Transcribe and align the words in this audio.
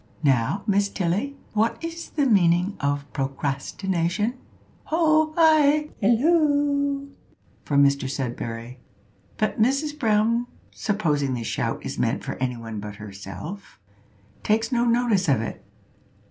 "Now, 0.23 0.63
Miss 0.65 0.89
Tilly, 0.89 1.35
what 1.53 1.77
is 1.83 2.09
the 2.09 2.25
meaning 2.25 2.75
of 2.79 3.05
procrastination?" 3.13 4.33
("Ho! 4.85 5.31
hi! 5.37 5.89
halloo 6.01 6.25
o 6.25 6.31
o 6.31 7.07
o," 7.11 7.35
from 7.65 7.83
Mr 7.85 8.09
Sudberry; 8.09 8.77
but 9.37 9.61
Mrs 9.61 9.99
Brown, 9.99 10.47
supposing 10.71 11.35
the 11.35 11.43
shout 11.43 11.85
is 11.85 11.99
meant 11.99 12.23
for 12.23 12.33
any 12.37 12.57
one 12.57 12.79
but 12.79 12.95
herself; 12.95 13.79
takes 14.41 14.71
no 14.71 14.85
notice 14.85 15.29
of 15.29 15.39
it.) 15.39 15.63